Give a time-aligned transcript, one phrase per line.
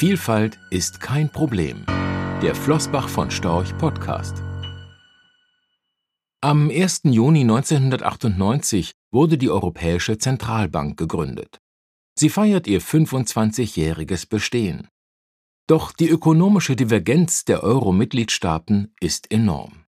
[0.00, 1.84] Vielfalt ist kein Problem.
[2.40, 4.42] Der Flossbach von Storch Podcast.
[6.40, 7.02] Am 1.
[7.04, 11.58] Juni 1998 wurde die Europäische Zentralbank gegründet.
[12.18, 14.88] Sie feiert ihr 25-jähriges Bestehen.
[15.66, 19.84] Doch die ökonomische Divergenz der Euro-Mitgliedstaaten ist enorm.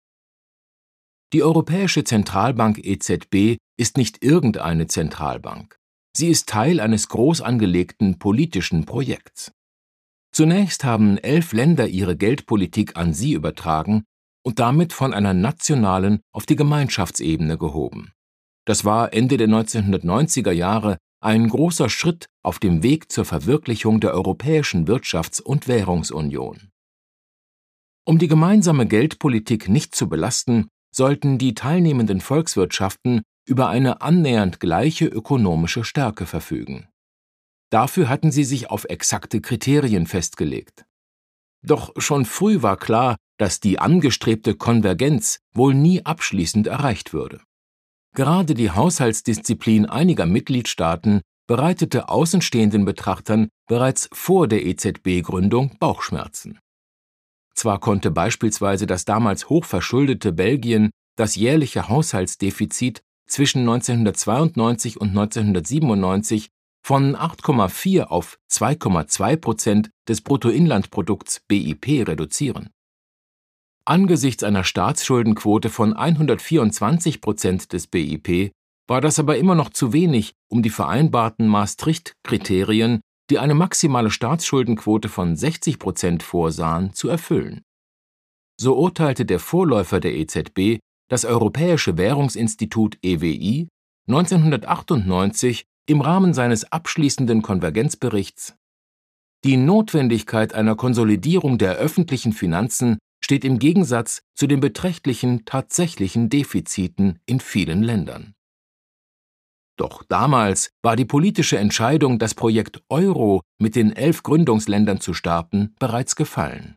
[1.32, 5.78] Die Europäische Zentralbank EZB ist nicht irgendeine Zentralbank.
[6.14, 9.52] Sie ist Teil eines groß angelegten politischen Projekts.
[10.32, 14.04] Zunächst haben elf Länder ihre Geldpolitik an sie übertragen
[14.42, 18.12] und damit von einer nationalen auf die Gemeinschaftsebene gehoben.
[18.64, 24.12] Das war Ende der 1990er Jahre ein großer Schritt auf dem Weg zur Verwirklichung der
[24.12, 26.70] Europäischen Wirtschafts- und Währungsunion.
[28.04, 35.06] Um die gemeinsame Geldpolitik nicht zu belasten, sollten die teilnehmenden Volkswirtschaften über eine annähernd gleiche
[35.06, 36.88] ökonomische Stärke verfügen.
[37.72, 40.84] Dafür hatten sie sich auf exakte Kriterien festgelegt.
[41.64, 47.40] Doch schon früh war klar, dass die angestrebte Konvergenz wohl nie abschließend erreicht würde.
[48.14, 56.58] Gerade die Haushaltsdisziplin einiger Mitgliedstaaten bereitete außenstehenden Betrachtern bereits vor der EZB-Gründung Bauchschmerzen.
[57.54, 66.50] Zwar konnte beispielsweise das damals hochverschuldete Belgien das jährliche Haushaltsdefizit zwischen 1992 und 1997
[66.84, 72.70] von 8,4 auf 2,2 Prozent des Bruttoinlandprodukts BIP reduzieren.
[73.84, 78.52] Angesichts einer Staatsschuldenquote von 124 Prozent des BIP
[78.88, 85.08] war das aber immer noch zu wenig, um die vereinbarten Maastricht-Kriterien, die eine maximale Staatsschuldenquote
[85.08, 87.62] von 60 Prozent vorsahen, zu erfüllen.
[88.60, 93.68] So urteilte der Vorläufer der EZB, das Europäische Währungsinstitut EWI,
[94.08, 98.54] 1998 im Rahmen seines abschließenden Konvergenzberichts
[99.44, 107.18] Die Notwendigkeit einer Konsolidierung der öffentlichen Finanzen steht im Gegensatz zu den beträchtlichen tatsächlichen Defiziten
[107.26, 108.34] in vielen Ländern.
[109.76, 115.74] Doch damals war die politische Entscheidung, das Projekt Euro mit den elf Gründungsländern zu starten,
[115.78, 116.76] bereits gefallen.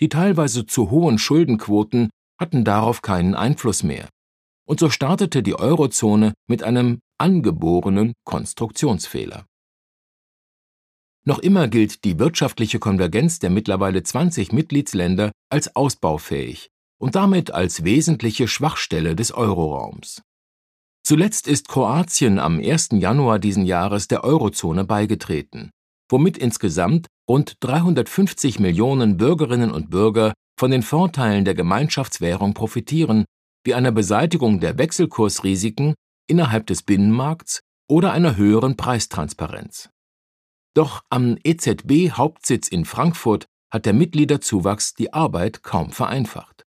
[0.00, 4.08] Die teilweise zu hohen Schuldenquoten hatten darauf keinen Einfluss mehr.
[4.66, 9.46] Und so startete die Eurozone mit einem angeborenen Konstruktionsfehler.
[11.24, 17.84] Noch immer gilt die wirtschaftliche Konvergenz der mittlerweile 20 Mitgliedsländer als ausbaufähig und damit als
[17.84, 20.22] wesentliche Schwachstelle des Euroraums.
[21.04, 22.90] Zuletzt ist Kroatien am 1.
[22.92, 25.70] Januar diesen Jahres der Eurozone beigetreten,
[26.10, 33.24] womit insgesamt rund 350 Millionen Bürgerinnen und Bürger von den Vorteilen der Gemeinschaftswährung profitieren,
[33.64, 35.94] wie einer Beseitigung der Wechselkursrisiken
[36.28, 39.90] innerhalb des Binnenmarkts oder einer höheren Preistransparenz.
[40.74, 46.64] Doch am EZB-Hauptsitz in Frankfurt hat der Mitgliederzuwachs die Arbeit kaum vereinfacht.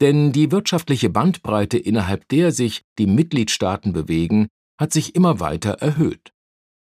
[0.00, 4.48] Denn die wirtschaftliche Bandbreite, innerhalb der sich die Mitgliedstaaten bewegen,
[4.78, 6.32] hat sich immer weiter erhöht.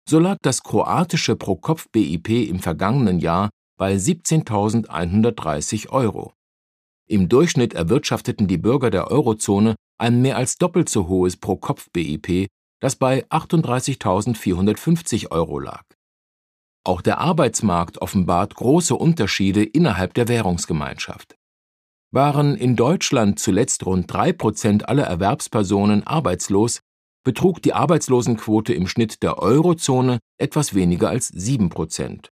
[0.09, 6.33] So lag das kroatische Pro-Kopf-BIP im vergangenen Jahr bei 17.130 Euro.
[7.09, 12.49] Im Durchschnitt erwirtschafteten die Bürger der Eurozone ein mehr als doppelt so hohes Pro-Kopf-BIP,
[12.81, 15.85] das bei 38.450 Euro lag.
[16.85, 21.37] Auch der Arbeitsmarkt offenbart große Unterschiede innerhalb der Währungsgemeinschaft.
[22.13, 26.81] Waren in Deutschland zuletzt rund drei Prozent aller Erwerbspersonen arbeitslos,
[27.23, 32.31] betrug die Arbeitslosenquote im Schnitt der Eurozone etwas weniger als sieben Prozent.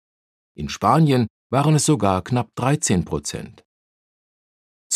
[0.56, 3.67] In Spanien waren es sogar knapp 13 Prozent.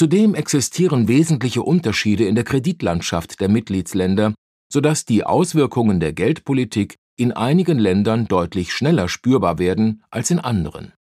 [0.01, 4.33] Zudem existieren wesentliche Unterschiede in der Kreditlandschaft der Mitgliedsländer,
[4.67, 10.93] sodass die Auswirkungen der Geldpolitik in einigen Ländern deutlich schneller spürbar werden als in anderen.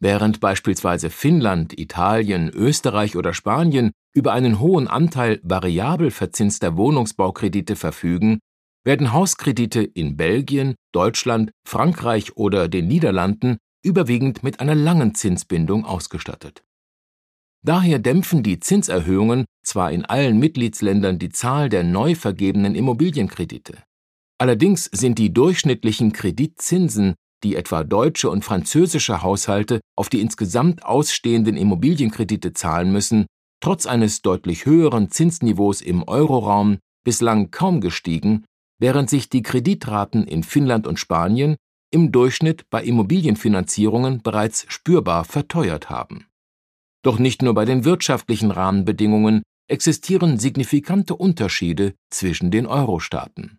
[0.00, 8.38] Während beispielsweise Finnland, Italien, Österreich oder Spanien über einen hohen Anteil variabel verzinster Wohnungsbaukredite verfügen,
[8.86, 16.62] werden Hauskredite in Belgien, Deutschland, Frankreich oder den Niederlanden überwiegend mit einer langen Zinsbindung ausgestattet.
[17.64, 23.84] Daher dämpfen die Zinserhöhungen zwar in allen Mitgliedsländern die Zahl der neu vergebenen Immobilienkredite.
[24.38, 27.14] Allerdings sind die durchschnittlichen Kreditzinsen,
[27.44, 33.26] die etwa deutsche und französische Haushalte auf die insgesamt ausstehenden Immobilienkredite zahlen müssen,
[33.60, 38.44] trotz eines deutlich höheren Zinsniveaus im Euroraum bislang kaum gestiegen,
[38.80, 41.56] während sich die Kreditraten in Finnland und Spanien
[41.92, 46.26] im Durchschnitt bei Immobilienfinanzierungen bereits spürbar verteuert haben.
[47.02, 53.58] Doch nicht nur bei den wirtschaftlichen Rahmenbedingungen existieren signifikante Unterschiede zwischen den Euro-Staaten.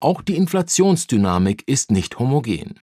[0.00, 2.80] Auch die Inflationsdynamik ist nicht homogen.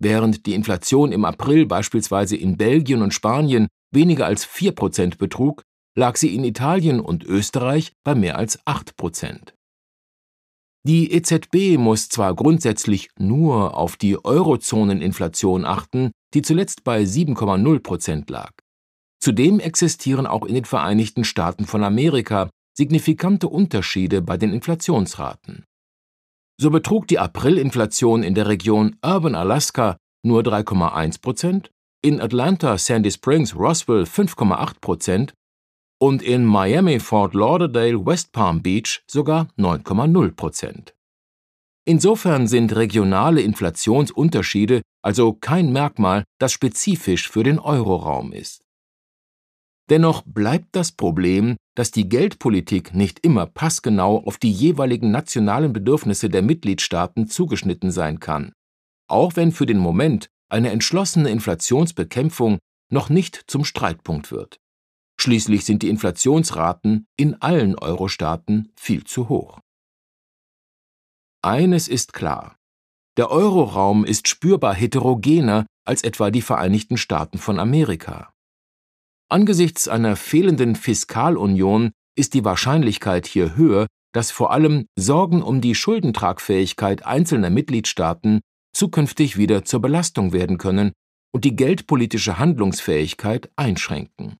[0.00, 5.62] Während die Inflation im April beispielsweise in Belgien und Spanien weniger als 4 Prozent betrug,
[5.96, 9.53] lag sie in Italien und Österreich bei mehr als 8 Prozent.
[10.86, 18.28] Die EZB muss zwar grundsätzlich nur auf die Eurozoneninflation achten, die zuletzt bei 7,0 Prozent
[18.28, 18.52] lag.
[19.18, 25.64] Zudem existieren auch in den Vereinigten Staaten von Amerika signifikante Unterschiede bei den Inflationsraten.
[26.60, 31.70] So betrug die Aprilinflation in der Region Urban Alaska nur 3,1 Prozent,
[32.02, 35.32] in Atlanta, Sandy Springs, Roswell 5,8 Prozent
[36.04, 40.94] und in Miami, Fort Lauderdale, West Palm Beach sogar 9,0 Prozent.
[41.86, 48.66] Insofern sind regionale Inflationsunterschiede also kein Merkmal, das spezifisch für den Euroraum ist.
[49.88, 56.28] Dennoch bleibt das Problem, dass die Geldpolitik nicht immer passgenau auf die jeweiligen nationalen Bedürfnisse
[56.28, 58.52] der Mitgliedstaaten zugeschnitten sein kann,
[59.08, 62.58] auch wenn für den Moment eine entschlossene Inflationsbekämpfung
[62.92, 64.58] noch nicht zum Streitpunkt wird.
[65.24, 69.58] Schließlich sind die Inflationsraten in allen Euro-Staaten viel zu hoch.
[71.40, 72.58] Eines ist klar.
[73.16, 78.34] Der Euroraum ist spürbar heterogener als etwa die Vereinigten Staaten von Amerika.
[79.30, 85.74] Angesichts einer fehlenden Fiskalunion ist die Wahrscheinlichkeit hier höher, dass vor allem Sorgen um die
[85.74, 88.42] Schuldentragfähigkeit einzelner Mitgliedstaaten
[88.74, 90.92] zukünftig wieder zur Belastung werden können
[91.32, 94.36] und die geldpolitische Handlungsfähigkeit einschränken.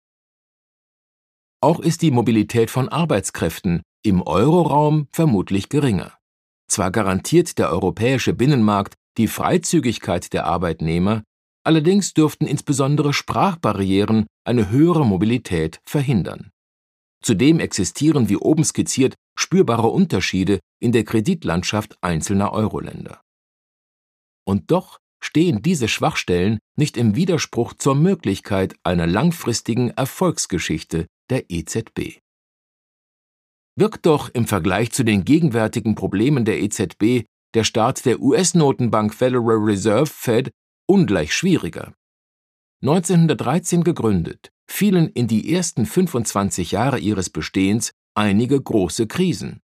[1.65, 6.13] Auch ist die Mobilität von Arbeitskräften im Euroraum vermutlich geringer.
[6.71, 11.23] Zwar garantiert der europäische Binnenmarkt die Freizügigkeit der Arbeitnehmer,
[11.65, 16.51] allerdings dürften insbesondere Sprachbarrieren eine höhere Mobilität verhindern.
[17.23, 23.23] Zudem existieren wie oben skizziert spürbare Unterschiede in der Kreditlandschaft einzelner Euroländer.
[24.47, 32.21] Und doch stehen diese Schwachstellen nicht im Widerspruch zur Möglichkeit einer langfristigen Erfolgsgeschichte der EZB.
[33.77, 37.25] Wirkt doch im Vergleich zu den gegenwärtigen Problemen der EZB
[37.55, 40.51] der Start der US-Notenbank Federal Reserve Fed
[40.87, 41.95] ungleich schwieriger.
[42.83, 49.61] 1913 gegründet, fielen in die ersten 25 Jahre ihres Bestehens einige große Krisen.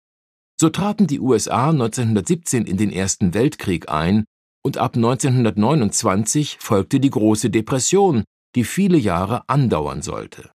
[0.59, 4.25] So traten die USA 1917 in den Ersten Weltkrieg ein
[4.63, 8.23] und ab 1929 folgte die Große Depression,
[8.55, 10.54] die viele Jahre andauern sollte.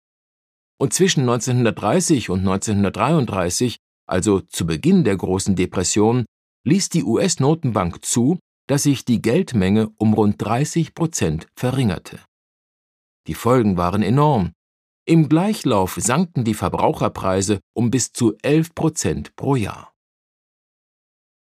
[0.80, 6.24] Und zwischen 1930 und 1933, also zu Beginn der Großen Depression,
[6.66, 12.20] ließ die US-Notenbank zu, dass sich die Geldmenge um rund 30 Prozent verringerte.
[13.26, 14.52] Die Folgen waren enorm.
[15.06, 19.92] Im Gleichlauf sanken die Verbraucherpreise um bis zu 11 Prozent pro Jahr.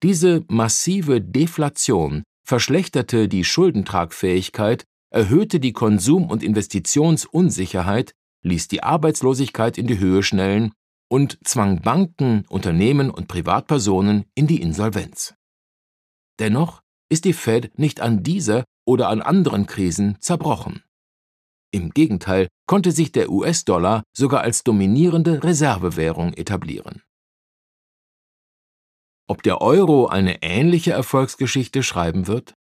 [0.05, 8.13] Diese massive Deflation verschlechterte die Schuldentragfähigkeit, erhöhte die Konsum- und Investitionsunsicherheit,
[8.45, 10.73] ließ die Arbeitslosigkeit in die Höhe schnellen
[11.11, 15.35] und zwang Banken, Unternehmen und Privatpersonen in die Insolvenz.
[16.39, 20.83] Dennoch ist die Fed nicht an dieser oder an anderen Krisen zerbrochen.
[21.71, 27.03] Im Gegenteil konnte sich der US-Dollar sogar als dominierende Reservewährung etablieren.
[29.27, 32.55] Ob der Euro eine ähnliche Erfolgsgeschichte schreiben wird?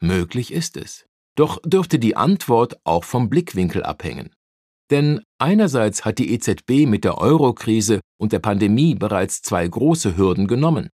[0.00, 1.06] Möglich ist es.
[1.34, 4.34] Doch dürfte die Antwort auch vom Blickwinkel abhängen.
[4.92, 10.46] Denn einerseits hat die EZB mit der Euro-Krise und der Pandemie bereits zwei große Hürden
[10.46, 10.90] genommen.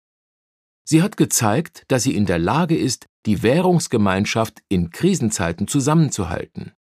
[0.83, 6.73] Sie hat gezeigt, dass sie in der Lage ist, die Währungsgemeinschaft in Krisenzeiten zusammenzuhalten.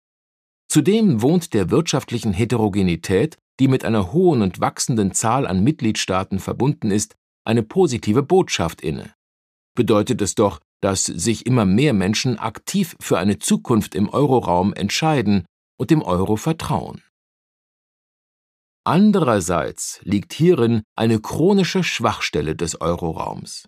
[0.67, 6.91] Zudem wohnt der wirtschaftlichen Heterogenität, die mit einer hohen und wachsenden Zahl an Mitgliedstaaten verbunden
[6.91, 9.13] ist, eine positive Botschaft inne.
[9.73, 15.45] Bedeutet es doch, dass sich immer mehr Menschen aktiv für eine Zukunft im Euroraum entscheiden
[15.77, 17.01] und dem Euro vertrauen.
[18.83, 23.67] Andererseits liegt hierin eine chronische Schwachstelle des Euroraums.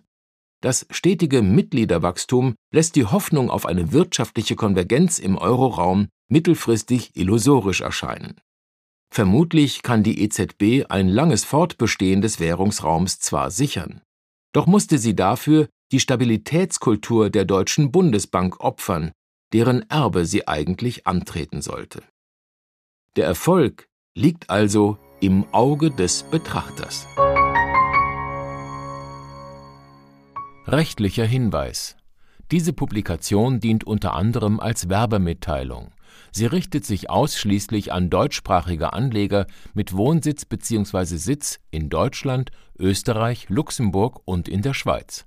[0.60, 8.40] Das stetige Mitgliederwachstum lässt die Hoffnung auf eine wirtschaftliche Konvergenz im Euroraum mittelfristig illusorisch erscheinen.
[9.10, 14.02] Vermutlich kann die EZB ein langes Fortbestehen des Währungsraums zwar sichern,
[14.52, 19.12] doch musste sie dafür die Stabilitätskultur der Deutschen Bundesbank opfern,
[19.52, 22.02] deren Erbe sie eigentlich antreten sollte.
[23.16, 27.06] Der Erfolg liegt also im Auge des Betrachters.
[30.66, 31.96] Rechtlicher Hinweis
[32.50, 35.92] Diese Publikation dient unter anderem als Werbemitteilung.
[36.30, 41.16] Sie richtet sich ausschließlich an deutschsprachige Anleger mit Wohnsitz bzw.
[41.16, 45.26] Sitz in Deutschland, Österreich, Luxemburg und in der Schweiz.